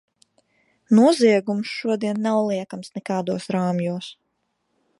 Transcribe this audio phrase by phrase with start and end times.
[0.99, 4.09] Noziegums šodien nav liekams nekādos rāmjos.